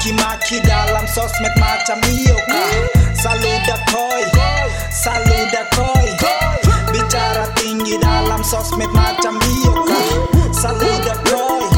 [0.00, 2.72] maki-maki dalam sosmed macam iyo kah
[3.20, 4.24] Saluda koi,
[4.88, 6.08] saluda koi.
[6.88, 10.08] Bicara tinggi dalam sosmed macam iyo kah
[10.56, 11.68] Saluda koi,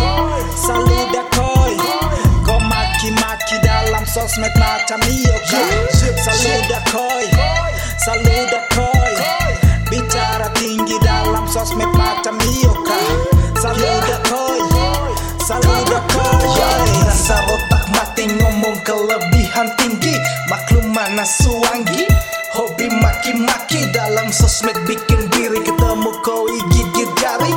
[0.55, 1.75] saluda koi.
[2.47, 5.67] Kau maki-maki dalam sosmed macam iyo kah
[6.23, 7.27] Saluda koi,
[7.99, 8.92] saluda koi
[19.79, 20.15] tinggi
[20.51, 22.07] Maklum mana suanggi
[22.53, 25.65] Hobi maki-maki dalam sosmed bikin diri.
[25.65, 27.49] Ketemu koi gigit jari.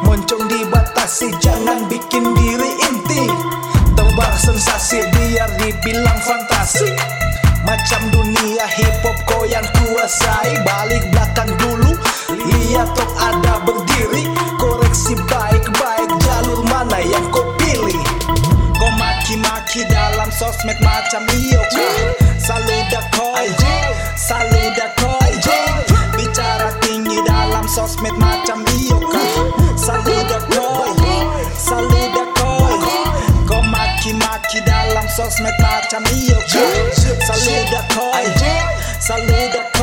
[0.00, 3.28] Moncong dibatasi jangan bikin diri inti.
[3.92, 6.96] Tebar sensasi biar dibilang fantasi.
[7.60, 10.56] Macam dunia hip hop kau yang kuasai.
[10.64, 11.92] Balik belakang dulu
[12.32, 14.32] Lihat tok ada berdiri.
[14.56, 18.00] Koreksi baik-baik jalur mana yang kau pilih.
[18.80, 21.98] Kau maki-maki dalam sosmed macam iyo kah
[22.38, 23.50] Saluda koi,
[24.14, 25.32] saluda koi
[26.14, 29.34] Bicara tinggi dalam sosmed macam iyo kah
[29.74, 30.94] Saluda koi,
[31.58, 32.78] saluda koi
[33.50, 36.70] Kau maki-maki dalam sosmed macam iyo kah
[37.26, 38.26] Saluda koi,
[39.02, 39.77] saluda koi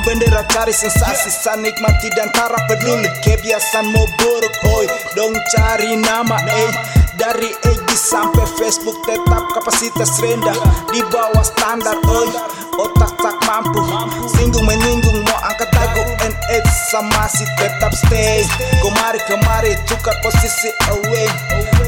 [0.00, 1.28] Kibarkan bendera cari sensasi
[1.60, 3.04] nikmati dan tara peduli.
[3.20, 6.72] Kebiasaan mau buruk oi Dong cari nama eh.
[7.20, 10.56] Dari Egy sampai Facebook tetap kapasitas rendah.
[10.88, 12.32] Di bawah standar oi
[12.80, 13.84] Otak tak mampu.
[14.24, 18.40] Singgung menyinggung mau angkat dagu NH sama si tetap stay.
[18.80, 21.28] Kemari kemari tukar posisi away.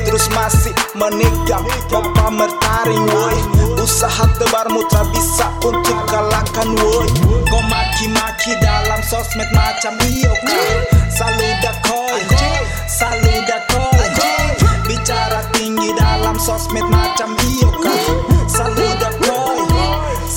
[0.05, 3.41] Terus masih menikam Mau pamer taring woi.
[3.81, 7.09] Usaha tebar mutra bisa untuk kalahkan woi
[9.23, 10.33] gast met macha mio
[11.19, 12.25] Saluda Koji,
[12.89, 14.11] saluda Koji
[14.89, 17.93] Bicara tinggi dalam sosmed macam Mioka
[18.57, 19.67] Saluda Koji,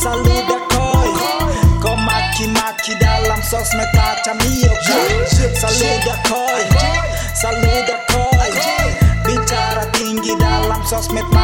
[0.02, 1.14] saluda Koji
[1.82, 4.98] Kau maki-maki dalam sosmed macam Mioka
[5.62, 6.68] Saluda Koji,
[7.42, 8.62] saluda Koji
[9.26, 11.35] Bicara tinggi dalam sosmed